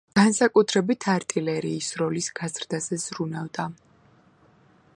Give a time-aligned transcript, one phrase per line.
[0.17, 3.67] განსაკუთრებით, არტილერიის როლის გაზრდაზე ზრუნავდა.